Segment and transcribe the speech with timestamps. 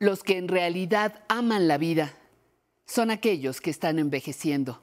[0.00, 2.14] Los que en realidad aman la vida
[2.86, 4.80] son aquellos que están envejeciendo,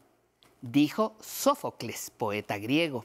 [0.61, 3.03] dijo Sófocles, poeta griego.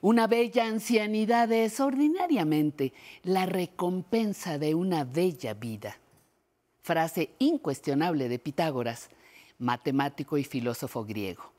[0.00, 2.94] Una bella ancianidad es ordinariamente
[3.24, 5.98] la recompensa de una bella vida.
[6.80, 9.10] Frase incuestionable de Pitágoras,
[9.58, 11.52] matemático y filósofo griego.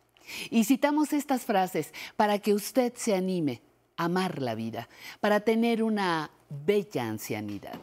[0.49, 3.61] Y citamos estas frases para que usted se anime
[3.97, 4.89] a amar la vida,
[5.21, 7.79] para tener una bella ancianidad.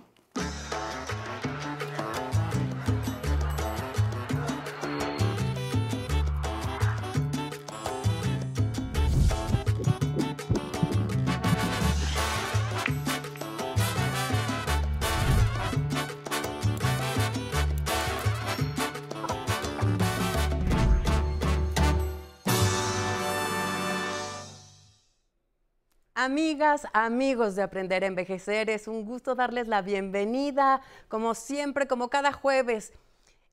[26.22, 32.10] Amigas, amigos de Aprender a Envejecer, es un gusto darles la bienvenida, como siempre, como
[32.10, 32.92] cada jueves.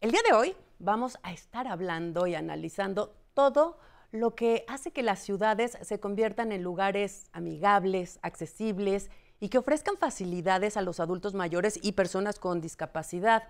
[0.02, 3.78] El día de hoy vamos a estar hablando y analizando todo
[4.12, 9.96] lo que hace que las ciudades se conviertan en lugares amigables, accesibles y que ofrezcan
[9.96, 13.44] facilidades a los adultos mayores y personas con discapacidad.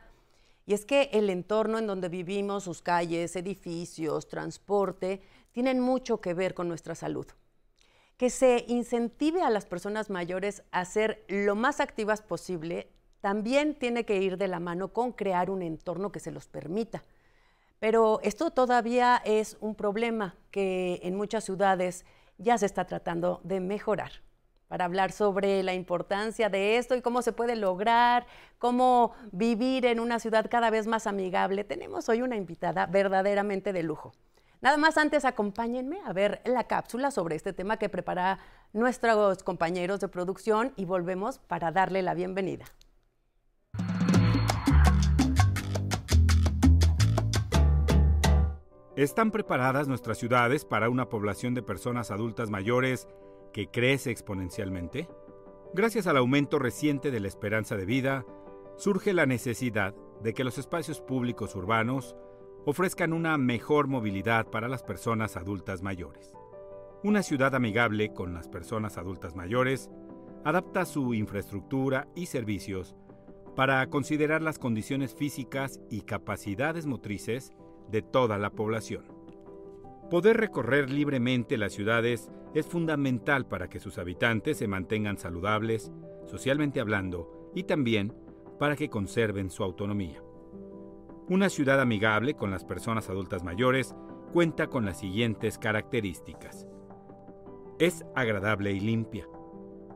[0.68, 5.23] Y es que el entorno en donde vivimos, sus calles, edificios, transporte,
[5.54, 7.26] tienen mucho que ver con nuestra salud
[8.18, 12.90] que se incentive a las personas mayores a ser lo más activas posible,
[13.22, 17.04] también tiene que ir de la mano con crear un entorno que se los permita.
[17.80, 22.06] Pero esto todavía es un problema que en muchas ciudades
[22.40, 24.12] ya se está tratando de mejorar.
[24.68, 28.26] Para hablar sobre la importancia de esto y cómo se puede lograr,
[28.58, 33.84] cómo vivir en una ciudad cada vez más amigable, tenemos hoy una invitada verdaderamente de
[33.84, 34.14] lujo.
[34.60, 38.40] Nada más antes acompáñenme a ver la cápsula sobre este tema que prepara
[38.74, 42.66] nuestros compañeros de producción y volvemos para darle la bienvenida.
[48.96, 53.08] ¿Están preparadas nuestras ciudades para una población de personas adultas mayores
[53.54, 55.08] que crece exponencialmente?
[55.76, 58.26] Gracias al aumento reciente de la esperanza de vida,
[58.76, 62.16] surge la necesidad de que los espacios públicos urbanos
[62.70, 66.33] ofrezcan una mejor movilidad para las personas adultas mayores.
[67.02, 69.89] Una ciudad amigable con las personas adultas mayores
[70.44, 72.98] adapta su infraestructura y servicios
[73.55, 77.54] para considerar las condiciones físicas y capacidades motrices
[77.89, 79.05] de toda la población.
[80.10, 85.89] Poder recorrer libremente las ciudades es fundamental para que sus habitantes se mantengan saludables,
[86.26, 88.14] socialmente hablando, y también
[88.60, 90.22] para que conserven su autonomía.
[91.30, 93.93] Una ciudad amigable con las personas adultas mayores
[94.32, 96.65] cuenta con las siguientes características.
[97.80, 99.27] Es agradable y limpia.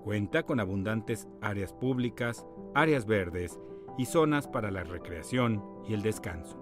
[0.04, 3.58] Cuenta con abundantes áreas públicas, áreas verdes
[3.98, 6.58] y zonas para la recreación y el descanso.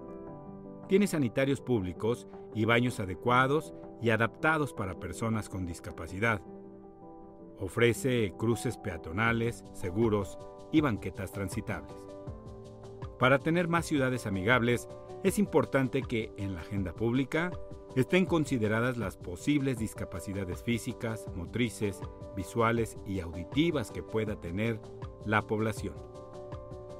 [0.86, 6.42] Tiene sanitarios públicos y baños adecuados y adaptados para personas con discapacidad.
[7.58, 10.38] Ofrece cruces peatonales, seguros
[10.70, 11.96] y banquetas transitables.
[13.20, 14.88] Para tener más ciudades amigables,
[15.24, 17.50] es importante que en la agenda pública
[17.94, 22.00] estén consideradas las posibles discapacidades físicas, motrices,
[22.34, 24.80] visuales y auditivas que pueda tener
[25.26, 25.94] la población.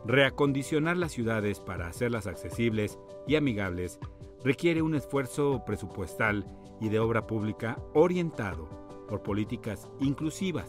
[0.05, 3.99] Reacondicionar las ciudades para hacerlas accesibles y amigables
[4.45, 6.45] requiere un esfuerzo presupuestal
[6.83, 8.69] y de obra pública orientado
[9.09, 10.69] por políticas inclusivas,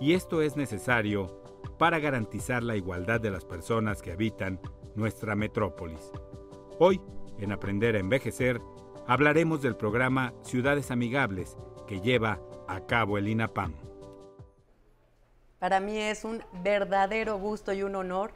[0.00, 1.41] y esto es necesario
[1.78, 4.60] para garantizar la igualdad de las personas que habitan
[4.94, 6.10] nuestra metrópolis.
[6.78, 7.00] Hoy,
[7.38, 8.60] en Aprender a Envejecer,
[9.06, 11.56] hablaremos del programa Ciudades Amigables
[11.86, 13.74] que lleva a cabo el INAPAM.
[15.58, 18.32] Para mí es un verdadero gusto y un honor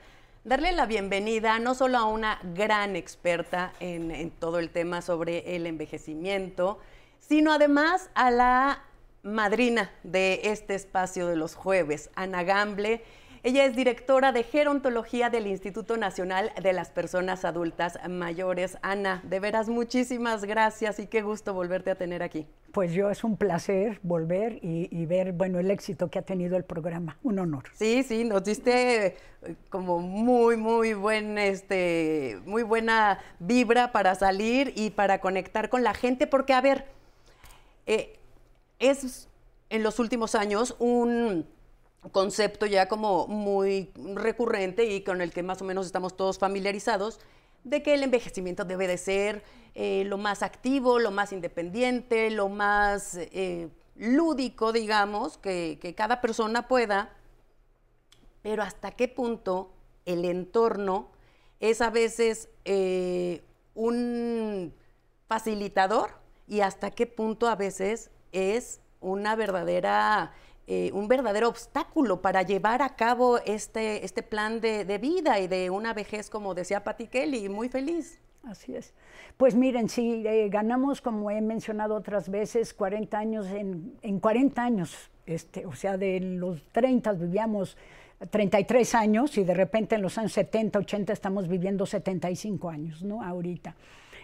[0.46, 5.66] darle la bienvenida no solo a una gran experta en, todo el tema sobre el
[5.66, 6.78] envejecimiento,
[7.18, 8.84] sino además a la
[9.24, 13.02] madrina de este espacio de los jueves, Ana Gamble.
[13.46, 18.76] Ella es directora de gerontología del Instituto Nacional de las Personas Adultas Mayores.
[18.82, 22.44] Ana, de veras muchísimas gracias y qué gusto volverte a tener aquí.
[22.72, 26.64] Pues yo es un placer volver y, ver, bueno, el éxito que ha tenido el
[26.64, 27.18] programa.
[27.22, 27.66] Un honor.
[27.74, 29.16] Sí, sí, nos diste eh,
[29.68, 35.94] como muy, muy buen, este, muy buena vibra para salir y para conectar con la
[35.94, 36.86] gente, porque a ver,
[37.86, 38.18] eh,
[38.80, 39.28] es
[39.70, 41.46] en los últimos años un
[42.12, 47.20] concepto ya como muy recurrente y con el que más o menos estamos todos familiarizados,
[47.64, 49.42] de que el envejecimiento debe de ser
[49.74, 56.68] eh, lo más activo, lo más independiente, lo más eh, lúdico, digamos, que, cada persona
[56.68, 57.12] pueda,
[58.42, 59.72] pero hasta qué punto
[60.04, 61.10] el entorno
[61.58, 63.42] es a veces eh,
[63.74, 64.72] un
[65.26, 66.10] facilitador
[66.46, 70.32] y hasta qué punto a veces es una verdadera,
[70.66, 75.70] eh, un verdadero obstáculo para llevar a cabo este, este plan de, vida y de
[75.70, 78.20] una vejez, como decía Patti Kelly, muy feliz.
[78.44, 78.94] Así es.
[79.36, 84.62] Pues miren, si eh, ganamos, como he mencionado otras veces, 40 años, en, en 40
[84.62, 87.76] años, este, o sea, de los 30 vivíamos
[88.30, 93.22] 33 años y de repente en los años 70, 80 estamos viviendo 75 años, ¿no?
[93.22, 93.74] Ahorita.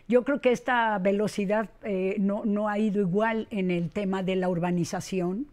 [0.08, 4.48] Yo creo que esta velocidad eh, no, ha ido igual en el tema de la
[4.48, 5.46] urbanización.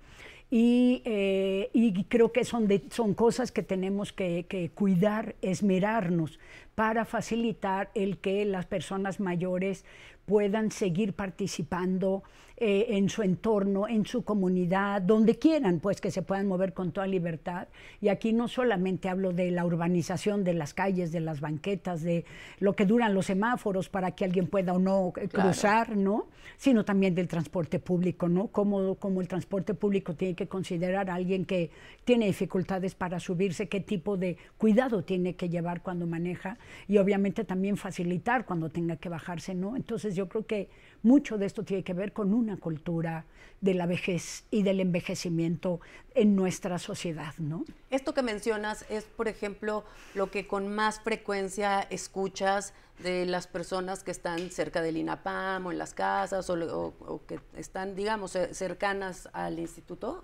[0.52, 1.70] Y, eh,
[2.10, 6.40] creo que son, son cosas que tenemos que, que, cuidar, esmerarnos
[6.74, 9.86] para facilitar el que las personas mayores
[10.30, 12.22] puedan seguir participando
[12.62, 16.92] eh, en su entorno, en su comunidad, donde quieran, pues que se puedan mover con
[16.92, 17.70] toda libertad.
[18.02, 22.26] Y aquí no solamente hablo de la urbanización de las calles, de las banquetas, de
[22.60, 26.28] lo que duran los semáforos para que alguien pueda o no eh, cruzar, ¿no?
[26.58, 28.48] Sino también del transporte público, ¿no?
[28.48, 31.72] Cómo, cómo el transporte público tiene que considerar a alguien que
[32.04, 36.58] tiene dificultades para subirse, qué tipo de cuidado tiene que llevar cuando maneja
[36.90, 39.78] y obviamente también facilitar cuando tenga que bajarse, ¿no?
[39.78, 40.70] Entonces yo creo que
[41.02, 43.26] mucho de esto tiene que ver con una cultura
[43.62, 45.80] de la vejez y del envejecimiento
[46.14, 47.64] en nuestra sociedad, ¿no?
[47.90, 54.04] Esto que mencionas es, por ejemplo, lo que con más frecuencia escuchas de las personas
[54.04, 59.58] que están cerca del INAPAM o en las casas o, que están, digamos, cercanas al
[59.58, 60.22] instituto.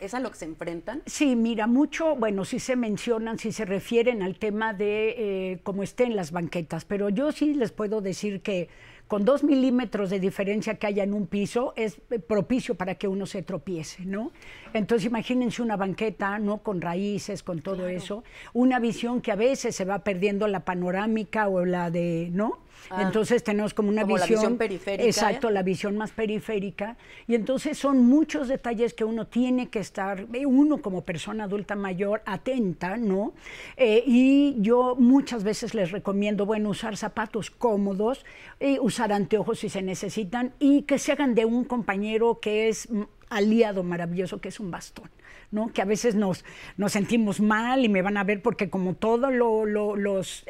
[0.00, 1.02] ¿Es, a lo que se enfrentan?
[1.06, 5.14] Sí, mira, mucho, bueno, sí se mencionan, sí se refieren al tema de
[5.52, 8.68] eh, cómo estén las banquetas, pero yo sí les puedo decir que
[9.10, 13.26] con dos milímetros de diferencia que haya en un piso es propicio para que uno
[13.26, 14.30] se tropiece, ¿no?
[14.72, 16.58] Entonces imagínense una banqueta, ¿no?
[16.58, 21.48] Con raíces, con todo eso, una visión que a veces se va perdiendo la panorámica
[21.48, 22.58] o la de, ¿no?
[22.88, 23.02] Ah.
[23.02, 25.04] entonces tenemos como una visión, la visión periférica.
[25.04, 26.96] Exacto, la visión más periférica.
[27.26, 31.76] Y entonces son muchos detalles que uno tiene que estar, eh, uno como persona adulta
[31.76, 33.34] mayor, atenta, ¿no?
[33.76, 38.24] Eh, y yo muchas veces les recomiendo, bueno, usar zapatos cómodos,
[38.60, 42.88] eh, usar anteojos si se necesitan y que se hagan de un compañero que es
[43.30, 45.10] aliado maravilloso, que es un bastón.
[45.52, 45.72] ¿no?
[45.72, 46.44] que a veces nos,
[46.76, 50.44] nos sentimos mal y me van a ver porque como todos lo, los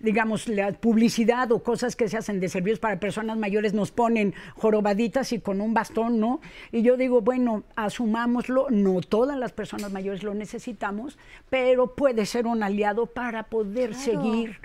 [0.00, 4.34] digamos, la publicidad o cosas que se hacen de servicios para personas mayores nos ponen
[4.56, 6.40] jorobaditas y con un bastón, ¿no?
[6.72, 11.18] Y yo digo, bueno, asumámoslo, no todas las personas mayores lo necesitamos,
[11.50, 14.56] pero puede ser un aliado para poder seguir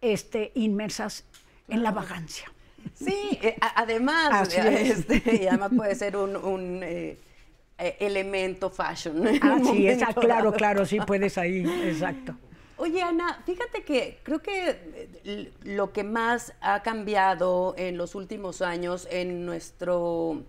[0.00, 1.24] este, inmersas
[1.68, 2.52] en la vagancia.
[2.94, 7.18] Sí, eh, además, este, y además puede ser un, eh,
[7.78, 9.26] eh, elemento fashion.
[9.42, 9.88] Ah, sí,
[10.20, 12.36] claro, claro, sí puedes ahí, exacto.
[12.80, 18.62] Oye, Ana, fíjate que creo que eh, lo que más ha cambiado en los últimos
[18.62, 20.44] años en nuestro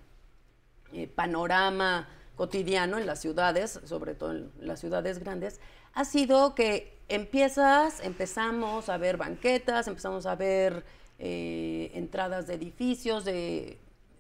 [0.94, 2.08] eh, panorama
[2.38, 5.60] cotidiano en las ciudades, sobre todo en las ciudades grandes,
[5.94, 10.86] ha sido que empiezas, empezamos a ver banquetas, empezamos a ver
[11.22, 13.78] eh, entradas de edificios, de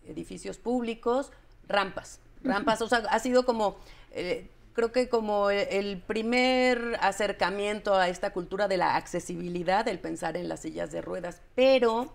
[0.08, 1.32] edificios públicos,
[1.68, 3.76] rampas, rampas, o sea, ha sido como
[4.74, 10.48] creo que como el primer acercamiento a esta cultura de la accesibilidad, el pensar en
[10.48, 12.14] las sillas de ruedas, pero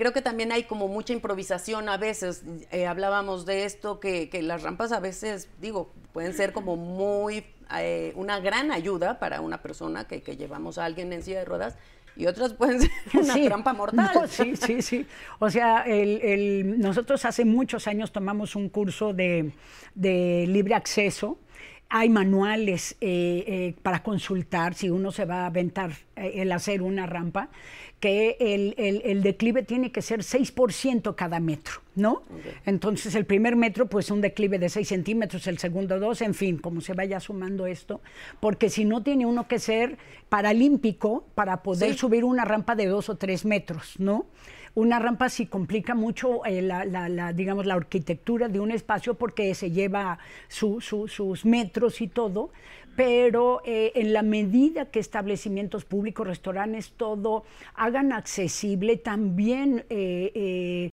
[0.00, 2.42] creo que también hay como mucha improvisación a veces.
[2.70, 7.44] Eh, hablábamos de esto, que, las rampas a veces, digo, pueden ser como muy,
[7.78, 11.44] eh, una gran ayuda para una persona que, que llevamos a alguien en silla de
[11.44, 11.76] ruedas,
[12.16, 14.28] y otras pueden ser una trampa mortal.
[14.28, 15.06] sí, sí, sí.
[15.38, 19.52] O sea, el, nosotros hace muchos años tomamos un curso de,
[19.94, 21.38] libre acceso.
[21.92, 26.82] Hay manuales eh, eh, para consultar si uno se va a aventar eh, el hacer
[26.82, 27.50] una rampa
[27.98, 32.22] que el, declive tiene que ser 6% cada metro, ¿no?
[32.64, 36.56] Entonces el primer metro, pues un declive de 6 centímetros, el segundo 2, en fin,
[36.56, 38.00] como se vaya sumando esto,
[38.40, 39.98] porque si no tiene uno que ser
[40.30, 44.24] paralímpico para poder subir una rampa de 2 o 3 metros, ¿no?
[44.74, 49.72] Una rampa sí complica mucho eh, la, digamos, la arquitectura de un espacio porque se
[49.72, 52.50] lleva sus metros y todo,
[52.94, 60.90] pero eh, en la medida que establecimientos públicos, restaurantes, todo hagan accesible, también eh,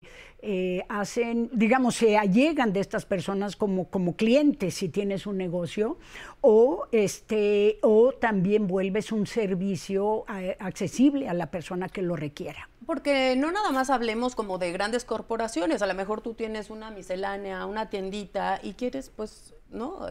[0.88, 5.98] hacen, digamos, se allegan de estas personas como, como clientes si tienes un negocio,
[6.40, 10.24] o, este, o también vuelves un servicio
[10.58, 12.68] accesible a la persona que lo requiera.
[12.88, 16.90] Porque no nada más hablemos como de grandes corporaciones, a lo mejor tú tienes una
[16.90, 20.08] miscelánea, una tiendita y quieres, pues, ¿no?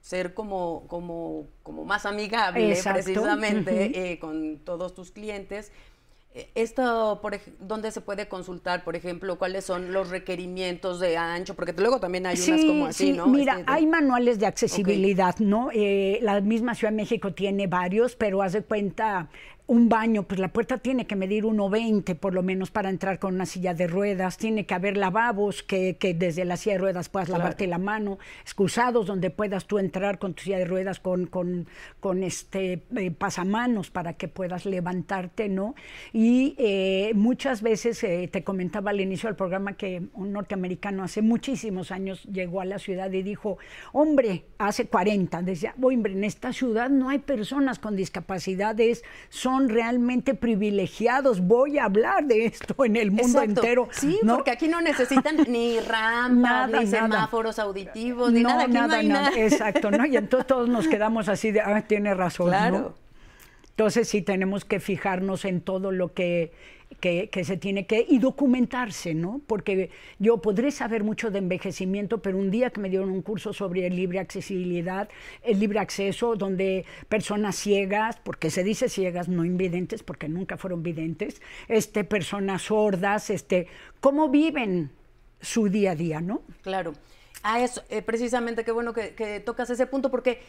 [0.00, 5.70] ser como, como, como más amigable precisamente eh, con todos tus clientes.
[6.34, 11.54] Eh, esto, por ¿dónde se puede consultar, por ejemplo, cuáles son los requerimientos de ancho?
[11.54, 13.26] Porque luego también hay unas como así, ¿no?
[13.28, 15.70] Mira, este, hay manuales de accesibilidad, ¿no?
[15.72, 19.28] Eh, la misma Ciudad de México tiene varios, pero haz de cuenta,
[19.66, 23.34] un baño, pues la puerta tiene que medir 1,20 por lo menos para entrar con
[23.34, 27.08] una silla de ruedas, tiene que haber lavabos que, que desde la silla de ruedas
[27.08, 31.26] puedas lavarte la mano, excusados donde puedas tú entrar con tu silla de ruedas con,
[31.26, 31.66] con,
[32.00, 35.74] con este eh, pasamanos para que puedas levantarte, ¿no?
[36.12, 41.22] Y eh, muchas veces, eh, te comentaba al inicio del programa que un norteamericano hace
[41.22, 43.56] muchísimos años llegó a la ciudad y dijo,
[43.92, 50.34] hombre, hace 40, decía, hombre, en esta ciudad no hay personas con discapacidades, son realmente
[50.34, 51.40] privilegiados.
[51.40, 53.88] Voy a hablar de esto en el mundo entero.
[53.92, 58.66] Sí, porque aquí no necesitan ni rampas, ni semáforos auditivos, ni nada.
[58.66, 59.30] nada, nada.
[59.36, 60.06] Exacto, ¿no?
[60.06, 62.48] Y entonces todos nos quedamos así de, ah, tiene razón.
[62.48, 62.94] Claro.
[63.74, 66.52] Entonces sí tenemos que fijarnos en todo lo que
[67.00, 69.40] que, se tiene que, y documentarse, ¿no?
[69.46, 73.52] Porque yo podré saber mucho de envejecimiento, pero un día que me dieron un curso
[73.52, 75.08] sobre libre accesibilidad,
[75.42, 80.82] el libre acceso, donde personas ciegas, porque se dice ciegas, no invidentes, porque nunca fueron
[80.82, 83.66] videntes, este, personas sordas, este,
[84.00, 84.90] cómo viven
[85.40, 86.42] su día a día, ¿no?
[86.62, 86.94] Claro.
[87.42, 90.40] A eso, eh, precisamente, qué bueno que, tocas ese punto, porque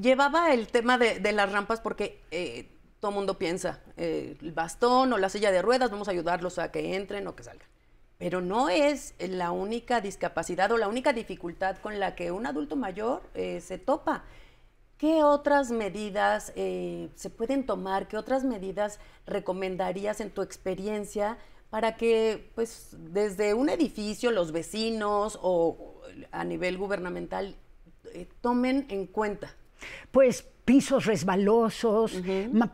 [0.00, 2.72] llevaba el tema de, las rampas, porque eh,
[3.02, 6.70] todo mundo piensa, eh, el bastón o la silla de ruedas, vamos a ayudarlos a
[6.70, 7.66] que entren o que salgan.
[8.16, 12.76] Pero no es la única discapacidad o la única dificultad con la que un adulto
[12.76, 14.22] mayor eh, se topa.
[14.98, 18.06] ¿Qué otras medidas eh, se pueden tomar?
[18.06, 21.38] ¿Qué otras medidas recomendarías en tu experiencia
[21.70, 27.56] para que, pues, desde un edificio, los vecinos o a nivel gubernamental
[28.42, 29.56] tomen en cuenta?
[30.10, 32.22] Pues pisos resbalosos,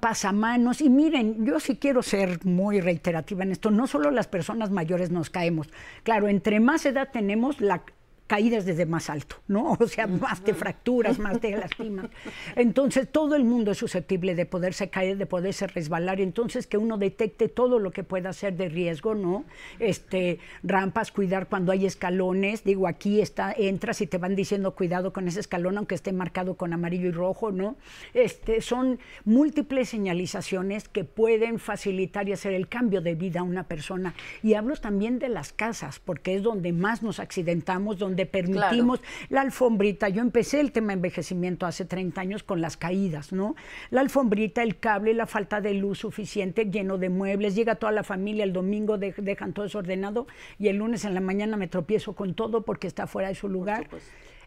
[0.01, 0.81] pasamanos.
[0.81, 5.11] Y miren, yo sí quiero ser muy reiterativa en esto, no solo las personas mayores
[5.11, 5.69] nos caemos.
[6.03, 7.83] Claro, entre más edad tenemos, la,
[8.29, 9.77] caídas desde más alto, ¿no?
[9.89, 12.11] O sea, más de fracturas, más de lastimas.
[12.55, 16.21] Entonces, todo el mundo es susceptible de poderse caer, de poderse resbalar.
[16.21, 19.45] Entonces, que uno detecte todo lo que pueda ser de riesgo, ¿no?
[19.79, 22.65] Este, rampas, cuidar cuando hay escalones.
[22.65, 26.57] Digo, aquí está, entras y te van diciendo cuidado con ese escalón, aunque esté marcado
[26.57, 27.77] con amarillo y rojo, ¿no?
[28.13, 33.65] Este, son múltiples señalizaciones que pueden facilitar y hacer el cambio de vida a una
[33.65, 34.15] persona.
[34.43, 39.43] Y hablo también de las casas, porque es donde más nos accidentamos, donde permitimos la
[39.43, 40.09] alfombrita.
[40.09, 43.57] Yo empecé el tema de envejecimiento hace 30 años con las caídas, ¿no?
[43.91, 48.05] La alfombrita, el cable, la falta de luz suficiente, lleno de muebles, llega toda la
[48.05, 50.27] familia, el domingo dejan todo desordenado
[50.59, 53.49] y el lunes en la mañana me tropiezo con todo porque está fuera de su
[53.49, 53.89] lugar.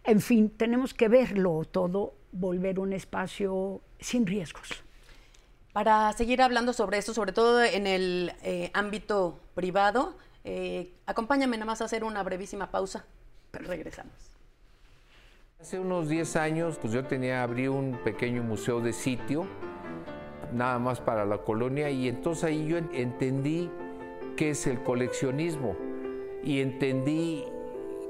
[0.04, 4.84] En fin, tenemos que verlo todo, volver un espacio sin riesgos.
[5.74, 11.66] Para seguir hablando sobre eso, sobre todo en el eh, ámbito privado, eh, acompáñame nada
[11.66, 13.06] más a hacer una brevísima pausa
[13.60, 14.14] regresamos.
[15.60, 19.46] Hace unos 10 años, pues yo tenía, abrí un pequeño museo de sitio,
[20.54, 23.70] nada más para la colonia, y entonces ahí yo entendí
[24.36, 25.76] qué es el coleccionismo
[26.44, 27.46] y entendí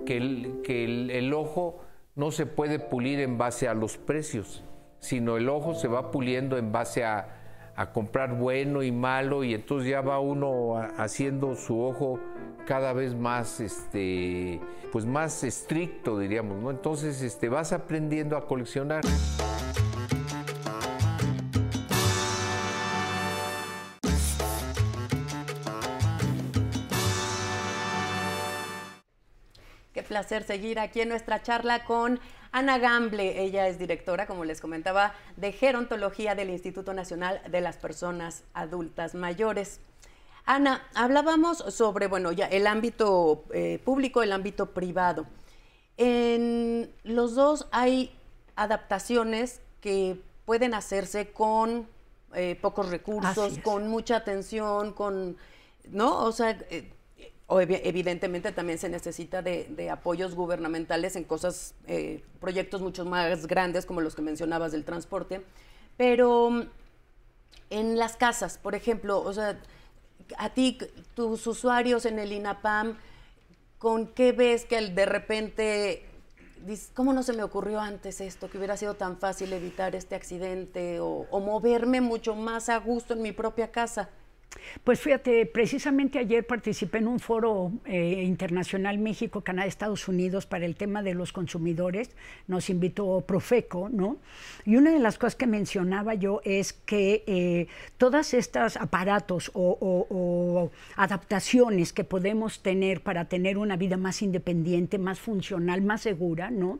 [0.05, 0.85] que el, que
[1.17, 1.81] el, ojo
[2.15, 4.63] no se puede pulir en base a los precios,
[4.99, 7.40] sino el ojo se va puliendo en base a,
[7.75, 12.19] a comprar bueno y malo, y entonces ya va uno haciendo su ojo
[12.65, 14.59] cada vez más, este,
[14.91, 16.69] pues más estricto, diríamos, ¿no?
[16.69, 19.03] Entonces, este, vas aprendiendo a coleccionar.
[29.93, 32.19] Qué placer seguir aquí en nuestra charla con
[32.51, 33.41] Ana Gamble.
[33.41, 39.15] Ella es directora, como les comentaba, de gerontología del Instituto Nacional de las Personas Adultas
[39.15, 39.79] Mayores.
[40.45, 45.25] Ana, hablábamos sobre, bueno, ya el ámbito eh, público, el ámbito privado.
[45.97, 48.15] En los dos hay
[48.55, 51.87] adaptaciones que pueden hacerse con
[52.33, 55.37] eh, pocos recursos, con mucha atención, con,
[55.89, 56.23] ¿no?
[56.23, 56.91] O sea, eh,
[57.59, 61.75] evidentemente también se necesita de, apoyos gubernamentales en cosas,
[62.39, 65.41] proyectos mucho más grandes como los que mencionabas del transporte,
[65.97, 66.61] pero mm,
[67.69, 69.59] en las casas, por ejemplo, o sea,
[70.37, 70.77] a ti,
[71.13, 72.97] tus usuarios en el INAPAM,
[73.79, 76.05] ¿con qué ves que de repente
[76.93, 78.49] ¿cómo no se me ocurrió antes esto?
[78.49, 83.21] Que hubiera sido tan fácil evitar este accidente o, moverme mucho más a gusto en
[83.21, 84.09] mi propia casa.
[84.83, 90.65] Pues fíjate, precisamente ayer participé en un foro eh, internacional México, Canadá, Estados Unidos para
[90.65, 92.11] el tema de los consumidores.
[92.47, 94.17] Nos invitó Profeco, ¿no?
[94.65, 97.67] Y una de las cosas que mencionaba yo es que eh,
[97.97, 104.97] todas estas aparatos o, o, adaptaciones que podemos tener para tener una vida más independiente,
[104.97, 106.79] más funcional, más segura, ¿no?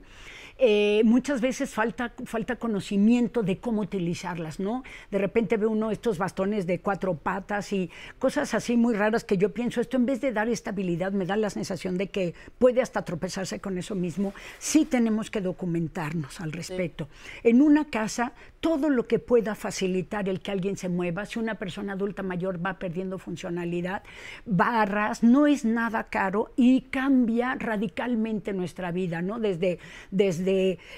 [0.64, 4.84] Eh, muchas veces falta, falta conocimiento de cómo utilizarlas, ¿no?
[5.10, 7.90] De repente ve uno estos bastones de cuatro patas y
[8.20, 11.36] cosas así muy raras que yo pienso, esto en vez de dar estabilidad me da
[11.36, 14.36] la sensación de que puede hasta tropezarse con eso mismo.
[14.60, 17.08] Sí tenemos que documentarnos al respecto.
[17.42, 21.56] En una casa, todo lo que pueda facilitar el que alguien se mueva, si una
[21.56, 24.04] persona adulta mayor va perdiendo funcionalidad,
[24.46, 29.40] barras, no es nada caro y cambia radicalmente nuestra vida, ¿no?
[29.40, 29.80] Desde,
[30.12, 30.51] desde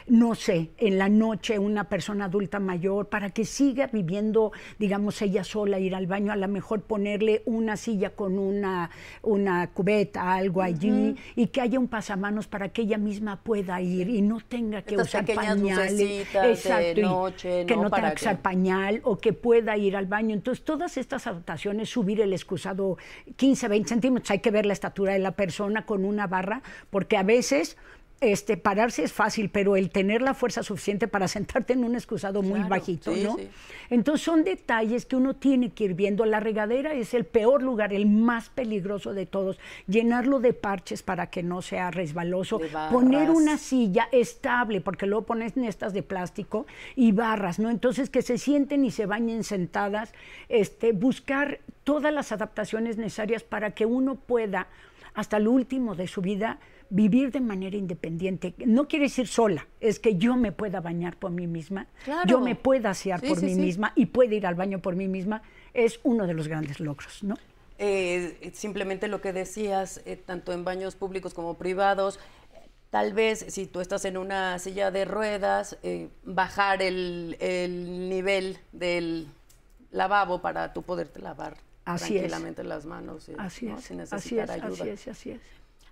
[0.07, 5.43] no sé, en la noche una persona adulta mayor, para que siga viviendo, digamos, ella
[5.43, 8.89] sola, ir al baño, a lo mejor ponerle una silla con una,
[9.21, 14.09] una cubeta, algo allí, y que haya un pasamanos para que ella misma pueda ir
[14.09, 16.27] y no tenga que usar pañales.
[16.33, 20.33] Exacto, noche, que no, tenga que usar pañal o que pueda ir al baño.
[20.33, 22.97] Entonces, todas estas adaptaciones, subir el excusado
[23.35, 27.17] 15, 20 centímetros, hay que ver la estatura de la persona con una barra, porque
[27.17, 27.77] a veces
[28.31, 32.41] este, pararse es fácil, pero el tener la fuerza suficiente para sentarte en un excusado
[32.41, 33.37] muy bajito, ¿no?
[33.89, 36.25] Entonces son detalles que uno tiene que ir viendo.
[36.25, 39.59] La regadera es el peor lugar, el más peligroso de todos.
[39.87, 42.59] Llenarlo de parches para que no sea resbaloso.
[42.91, 46.65] Poner una silla estable, porque luego pones estas de plástico
[46.95, 47.69] y barras, ¿no?
[47.69, 50.13] Entonces que se sienten y se bañen sentadas.
[50.49, 54.67] Este, buscar todas las adaptaciones necesarias para que uno pueda,
[55.13, 56.59] hasta el último de su vida,
[56.93, 58.53] vivir de manera independiente.
[58.67, 61.87] No quiere decir sola, es que yo me pueda bañar por mí misma,
[62.27, 65.41] yo me pueda asear por mí misma y pueda ir al baño por mí misma,
[65.73, 67.35] es uno de los grandes logros, ¿no?
[67.79, 72.19] Eh, simplemente lo que decías, eh, tanto en baños públicos como privados,
[72.91, 77.35] tal vez si tú estás en una silla de ruedas, eh, bajar el,
[78.07, 79.27] nivel del
[79.89, 84.83] lavabo para tú poderte lavar tranquilamente las manos así es, sin necesitar ayuda.
[84.83, 85.41] Así es, así es.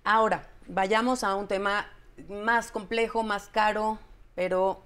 [0.04, 1.86] Ahora, vayamos a un tema
[2.28, 4.00] más complejo, más caro,
[4.34, 4.82] pero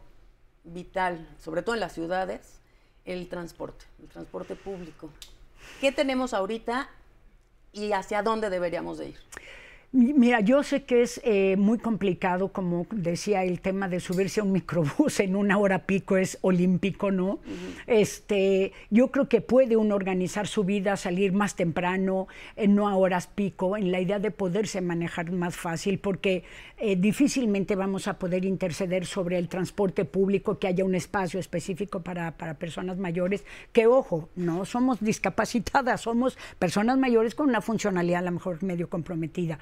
[0.64, 2.60] vital, sobre todo en las ciudades,
[3.06, 5.08] el transporte, el transporte público.
[5.80, 6.90] ¿Qué tenemos ahorita
[7.72, 9.18] y hacia dónde deberíamos de ir?
[9.92, 14.42] Mira, yo sé que es eh, muy complicado, como decía, el tema de subirse a
[14.42, 17.38] un microbús en una hora pico es olímpico, ¿no?
[17.86, 22.96] Este, yo creo que puede uno organizar su vida, salir más temprano, en no a
[22.96, 26.42] horas pico, en la idea de poderse manejar más fácil, porque
[26.78, 32.02] eh, difícilmente vamos a poder interceder sobre el transporte público, que haya un espacio específico
[32.02, 38.18] para, para personas mayores, que ojo, no somos discapacitadas, somos personas mayores con una funcionalidad
[38.18, 39.58] a lo mejor medio comprometida.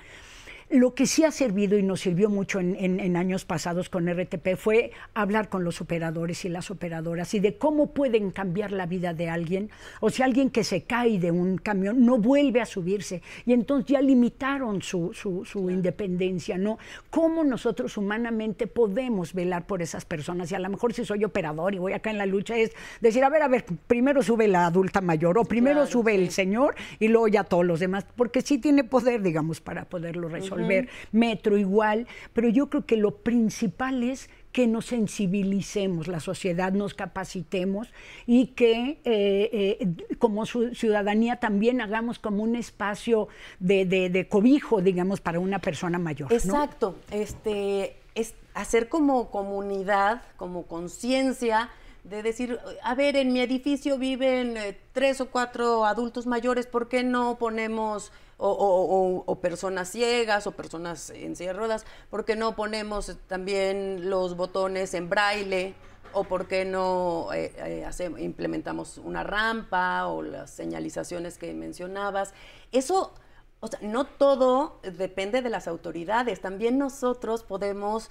[0.74, 4.90] Lo que sí ha servido y nos sirvió mucho en, años pasados con RTP fue
[5.14, 9.28] hablar con los operadores y las operadoras y de cómo pueden cambiar la vida de
[9.28, 9.70] alguien.
[10.00, 13.92] O si alguien que se cae de un camión no vuelve a subirse y entonces
[13.92, 16.78] ya limitaron su, su, independencia, ¿no?
[17.08, 20.50] ¿Cómo nosotros humanamente podemos velar por esas personas?
[20.50, 23.22] Y a lo mejor si soy operador y voy acá en la lucha es decir,
[23.22, 27.06] a ver, a ver, primero sube la adulta mayor o primero sube el señor y
[27.06, 31.56] luego ya todos los demás, porque sí tiene poder, digamos, para poderlo resolver ver metro
[31.56, 37.88] igual, pero yo creo que lo principal es que nos sensibilicemos, la sociedad nos capacitemos
[38.24, 43.26] y que eh, eh, como ciudadanía también hagamos como un espacio
[43.58, 46.32] de, cobijo, digamos, para una persona mayor.
[46.32, 51.68] Exacto, este, es hacer como comunidad, como conciencia,
[52.04, 56.88] de decir, a ver, en mi edificio viven eh, tres o cuatro adultos mayores, ¿por
[56.88, 62.56] qué no ponemos o, personas ciegas o personas en silla de ruedas, ¿por qué no
[62.56, 65.74] ponemos también los botones en braille?
[66.16, 72.34] ¿O por qué no eh, eh, implementamos una rampa o las señalizaciones que mencionabas?
[72.70, 73.12] Eso,
[73.58, 78.10] o sea, no todo depende de las autoridades, también nosotros podemos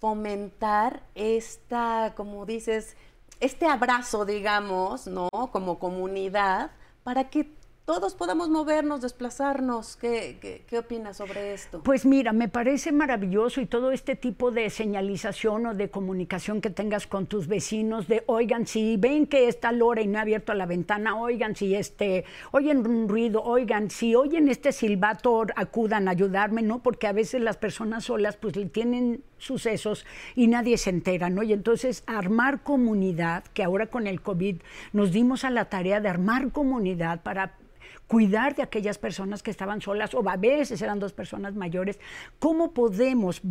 [0.00, 2.96] fomentar esta, como dices,
[3.40, 5.28] este abrazo, digamos, ¿no?
[5.52, 6.72] Como comunidad,
[7.04, 7.52] para que
[7.84, 9.96] todos podamos movernos, desplazarnos.
[9.96, 11.82] ¿Qué, qué, opinas sobre esto?
[11.82, 16.70] Pues mira, me parece maravilloso y todo este tipo de señalización o de comunicación que
[16.70, 20.54] tengas con tus vecinos, de oigan, si ven que está Lora y no ha abierto
[20.54, 26.12] la ventana, oigan, si este, oyen un ruido, oigan, si oyen este silbato, acudan a
[26.12, 26.82] ayudarme, ¿no?
[26.82, 31.42] Porque a veces las personas solas pues tienen sucesos y nadie se entera, ¿no?
[31.42, 34.56] Y entonces armar comunidad, que ahora con el COVID
[34.94, 37.58] nos dimos a la tarea de armar comunidad para
[38.06, 41.98] cuidar de aquellas personas que estaban solas o a veces eran dos personas mayores.
[42.38, 43.42] ¿Cómo podemos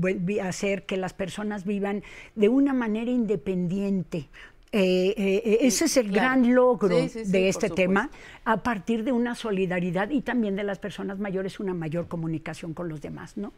[0.41, 2.03] hacer que las personas vivan
[2.35, 4.29] de una manera independiente?
[4.75, 8.09] Eh, eh, eh, ese es el gran logro de este tema,
[8.43, 12.89] a partir de una solidaridad y también de las personas mayores una mayor comunicación con
[12.89, 13.53] los demás, ¿no?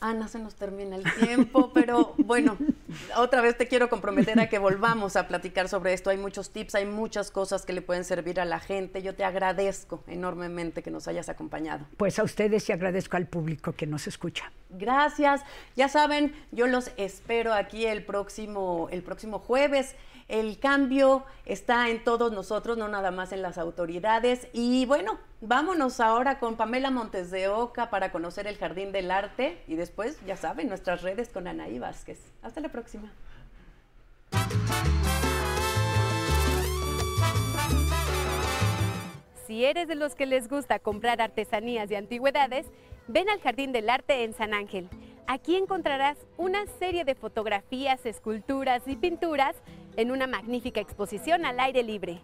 [0.00, 2.56] Ana, se nos termina el tiempo, pero bueno,
[3.16, 6.10] otra vez te quiero comprometer a que volvamos a platicar sobre esto.
[6.10, 9.02] Hay muchos tips, hay muchas cosas que le pueden servir a la gente.
[9.02, 11.86] Yo te agradezco enormemente que nos hayas acompañado.
[11.96, 14.50] Pues a ustedes y agradezco al público que nos escucha.
[14.70, 15.42] Gracias.
[15.76, 19.94] Ya saben, yo los espero aquí el próximo, el próximo jueves.
[20.32, 24.48] El cambio está en todos nosotros, no nada más en las autoridades.
[24.54, 29.62] Y bueno, vámonos ahora con Pamela Montes de Oca para conocer el Jardín del Arte
[29.68, 32.18] y después, ya saben, nuestras redes con Anaí Vázquez.
[32.40, 33.12] Hasta la próxima.
[39.46, 42.68] Si eres de los que les gusta comprar artesanías y antigüedades,
[43.06, 44.88] ven al Jardín del Arte en San Ángel.
[45.26, 49.56] Aquí encontrarás una serie de fotografías, esculturas y pinturas
[49.96, 52.20] en una magnífica exposición al aire libre.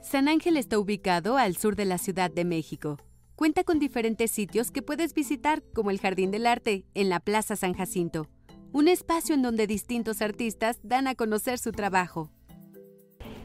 [0.00, 2.98] San Ángel está ubicado al sur de la Ciudad de México.
[3.36, 7.56] Cuenta con diferentes sitios que puedes visitar, como el Jardín del Arte, en la Plaza
[7.56, 8.28] San Jacinto,
[8.72, 12.30] un espacio en donde distintos artistas dan a conocer su trabajo.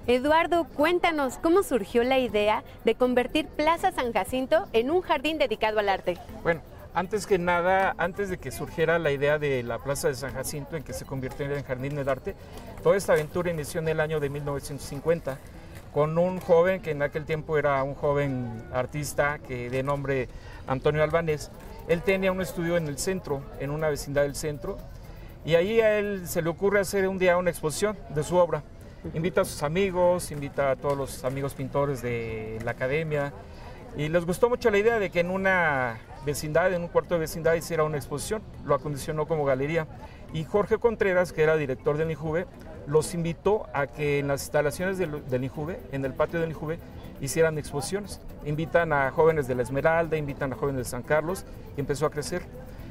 [0.06, 5.80] Eduardo, cuéntanos cómo surgió la idea de convertir Plaza San Jacinto en un jardín dedicado
[5.80, 6.17] al arte.
[6.43, 6.62] Bueno,
[6.93, 10.75] antes que nada, antes de que surgiera la idea de la Plaza de San Jacinto
[10.75, 12.36] en que se convirtió en Jardín del Arte,
[12.84, 15.38] toda esta aventura inició en el año de 1950
[15.93, 20.30] con un joven que en aquel tiempo era un joven artista que de nombre
[20.67, 21.52] Antonio Albanés.
[21.88, 24.78] Él tenía un estudio en el centro, en una vecindad del centro,
[25.45, 28.63] y ahí a él se le ocurre hacer un día una exposición de su obra.
[29.13, 33.34] Invita a sus amigos, invita a todos los amigos pintores de la academia,
[33.97, 37.21] y les gustó mucho la idea de que en una vecindad, en un cuarto de
[37.21, 38.41] vecindad, hiciera una exposición.
[38.65, 39.88] Lo acondicionó como galería.
[40.34, 42.45] Y Jorge Contreras, que era director del INJUVE,
[42.88, 45.51] los invitó a que en las instalaciones del, del
[45.91, 46.79] en el patio del INJUVE,
[47.21, 48.21] hicieran exposiciones.
[48.45, 52.12] Invitan a jóvenes de la Esmeralda, invitan a jóvenes de San Carlos y empezó a
[52.12, 52.43] crecer.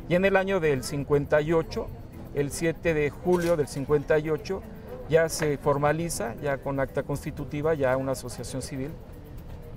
[0.08, 1.86] Y en el año del 58,
[2.34, 4.62] el 7 de julio del 58,
[5.08, 8.90] ya se formaliza, ya con acta constitutiva, ya una asociación civil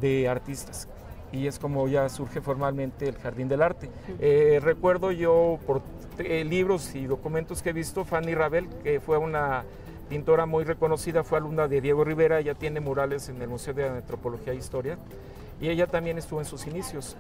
[0.02, 0.88] de artistas
[1.32, 3.90] y es como ya surge formalmente el Jardín del Arte.
[4.20, 5.82] Eh, recuerdo yo por
[6.20, 9.64] eh, libros y documentos que he visto, Fanny Rabel, que fue una
[10.10, 13.88] pintora muy reconocida, fue alumna de Diego Rivera, ella tiene murales en el Museo de
[13.88, 14.98] Antropología e Historia,
[15.62, 17.16] y ella también estuvo en sus inicios.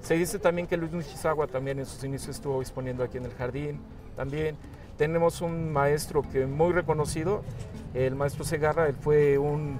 [0.00, 3.34] Se dice también que Luis Nishizawa también en sus inicios estuvo exponiendo aquí en el
[3.34, 3.80] jardín,
[4.16, 4.56] también.
[4.98, 7.42] Tenemos un maestro que muy reconocido,
[7.94, 9.78] el maestro Segarra, él fue un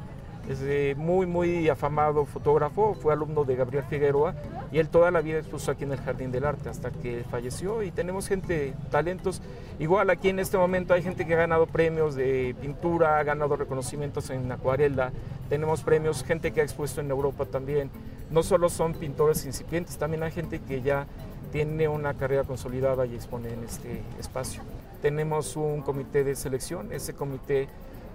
[0.49, 4.35] es muy, muy afamado fotógrafo, fue alumno de Gabriel Figueroa
[4.73, 7.83] y él toda la vida expuso aquí en el Jardín del Arte hasta que falleció
[7.83, 9.41] y tenemos gente, talentos.
[9.79, 13.57] Igual aquí en este momento hay gente que ha ganado premios de pintura, ha ganado
[13.57, 15.13] reconocimientos en acuarela,
[15.49, 17.91] tenemos premios, gente que ha expuesto en Europa también.
[18.31, 21.07] No solo son pintores incipientes, también hay gente que ya
[21.53, 24.63] tiene una carrera consolidada y expone en este espacio.
[25.03, 27.69] Tenemos un comité de selección, ese comité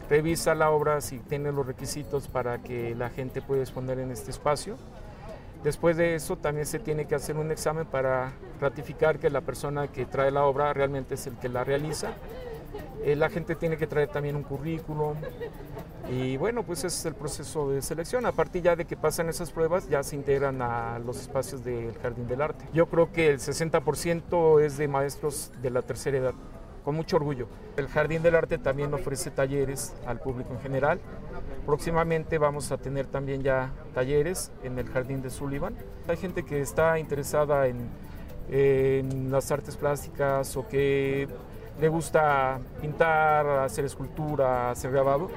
[0.10, 4.32] revisa la obra si tiene los requisitos para que la gente pueda exponer en este
[4.32, 4.78] espacio.
[5.64, 9.88] Después de eso también se tiene que hacer un examen para ratificar que la persona
[9.88, 12.14] que trae la obra realmente es el que la realiza.
[13.04, 15.16] Eh, la gente tiene que traer también un currículum
[16.10, 18.26] y bueno, pues ese es el proceso de selección.
[18.26, 21.98] A partir ya de que pasan esas pruebas ya se integran a los espacios del
[21.98, 22.66] Jardín del Arte.
[22.72, 26.34] Yo creo que el 60% es de maestros de la tercera edad
[26.88, 27.50] con mucho orgullo.
[27.76, 31.02] El Jardín del Arte también ofrece talleres al público en general.
[31.66, 35.76] Próximamente vamos a tener también ya talleres en el Jardín de Sullivan.
[36.08, 37.90] Hay gente que está interesada en,
[39.30, 41.28] las artes plásticas o que
[41.82, 45.30] le gusta pintar, hacer escultura, hacer grabado.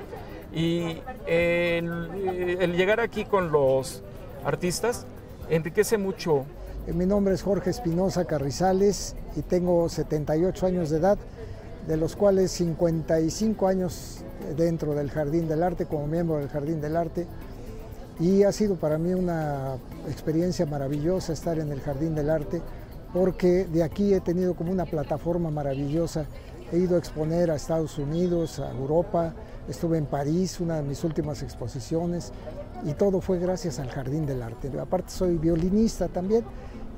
[0.55, 4.05] Y el, el llegar aquí con los
[4.45, 5.05] artistas
[5.49, 6.47] enriquece mucho
[6.95, 11.19] mi nombre es Jorge Espinosa Carrizales y tengo 78 años de edad
[11.87, 14.19] de los cuales 55 años
[14.57, 17.27] dentro del Jardín del Arte, como miembro del Jardín del Arte.
[18.19, 19.77] Y ha sido para mí una
[20.09, 22.61] experiencia maravillosa estar en el Jardín del Arte,
[23.13, 26.27] porque de aquí he tenido como una plataforma maravillosa.
[26.73, 29.33] He ido a exponer a Estados Unidos, a Europa,
[29.69, 32.33] estuve en París, una de mis últimas exposiciones,
[32.85, 34.71] y todo fue gracias al Jardín del Arte.
[34.79, 36.45] Aparte soy violinista también,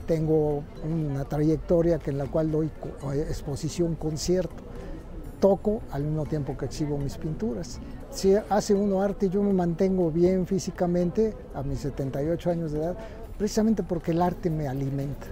[0.07, 2.71] tengo una trayectoria que en la cual doy
[3.29, 4.63] exposición, concierto,
[5.41, 7.81] toco al mismo tiempo que exhibo mis pinturas.
[8.11, 12.97] Si hace uno arte, yo me mantengo bien físicamente a mis 78 años de edad,
[13.39, 15.27] precisamente porque el arte me alimenta.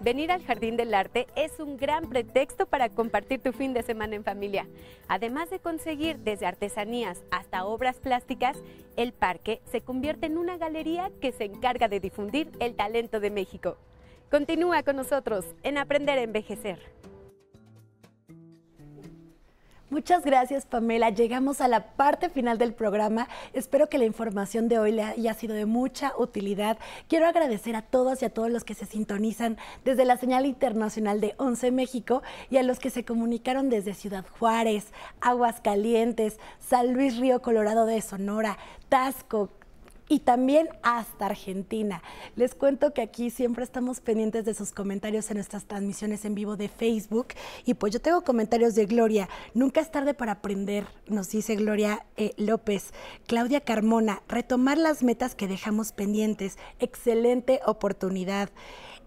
[0.00, 4.16] Venir al Jardín del Arte es un gran pretexto para compartir tu fin de semana
[4.16, 4.66] en familia.
[5.08, 8.56] Además de conseguir desde artesanías hasta obras plásticas,
[8.96, 13.30] el parque se convierte en una galería que se encarga de difundir el talento de
[13.30, 13.76] México.
[14.30, 16.78] Continúa con nosotros en Aprender a Envejecer.
[19.90, 21.10] Muchas gracias Pamela.
[21.10, 23.26] Llegamos a la parte final del programa.
[23.52, 26.78] Espero que la información de hoy le haya sido de mucha utilidad.
[27.08, 31.20] Quiero agradecer a todos y a todos los que se sintonizan desde la señal internacional
[31.20, 37.18] de 11 México y a los que se comunicaron desde Ciudad Juárez, Aguascalientes, San Luis
[37.18, 39.50] Río Colorado de Sonora, Tasco,
[40.10, 42.02] y también hasta Argentina.
[42.34, 46.56] Les cuento que aquí siempre estamos pendientes de sus comentarios en nuestras transmisiones en vivo
[46.56, 47.28] de Facebook.
[47.64, 49.28] Y pues yo tengo comentarios de Gloria.
[49.54, 52.92] Nunca es tarde para aprender, nos dice Gloria eh, López.
[53.28, 56.58] Claudia Carmona, retomar las metas que dejamos pendientes.
[56.80, 58.50] Excelente oportunidad.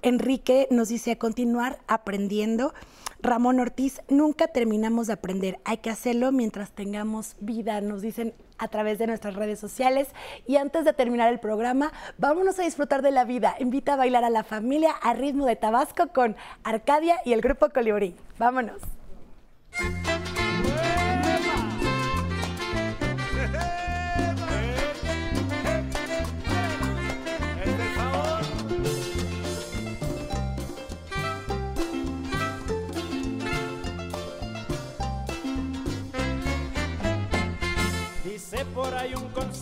[0.04, 2.74] Enrique nos dice a continuar aprendiendo.
[3.22, 8.68] Ramón Ortiz, nunca terminamos de aprender, hay que hacerlo mientras tengamos vida, nos dicen a
[8.68, 10.10] través de nuestras redes sociales.
[10.46, 13.56] Y antes de terminar el programa, vámonos a disfrutar de la vida.
[13.60, 17.70] Invita a bailar a la familia a ritmo de Tabasco con Arcadia y el grupo
[17.70, 18.16] Colibrí.
[18.38, 18.82] Vámonos.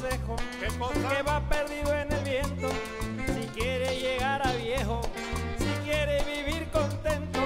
[0.09, 2.69] Consejo que va perdido en el viento.
[3.35, 5.01] Si quiere llegar a viejo,
[5.57, 7.39] si quiere vivir contento,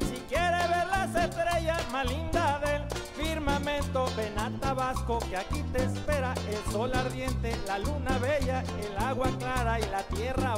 [0.00, 2.82] si quiere ver las estrellas más lindas del
[3.16, 9.04] firmamento, ven a Tabasco que aquí te espera el sol ardiente, la luna bella, el
[9.04, 10.49] agua clara y la tierra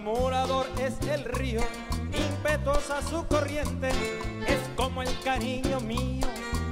[0.00, 1.60] murmurador es el río,
[2.12, 3.88] impetuosa su corriente,
[4.46, 6.26] es como el cariño mío,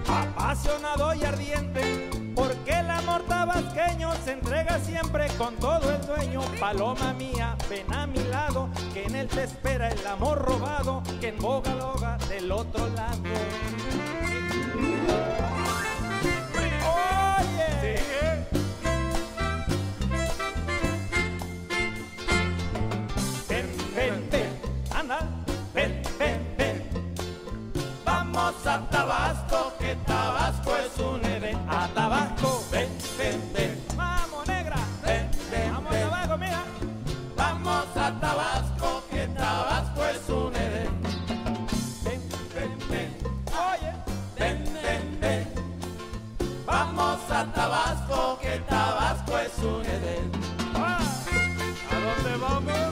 [0.08, 6.42] apasionado y ardiente, porque el amor tabasqueño se entrega siempre con todo el dueño.
[6.60, 11.28] Paloma mía, ven a mi lado, que en él te espera el amor robado, que
[11.28, 13.22] en boga loga del otro lado.
[46.86, 50.30] Vamos a Tabasco, que Tabasco es un Edén.
[50.74, 51.00] Ah,
[51.90, 52.83] ¿A dónde vamos?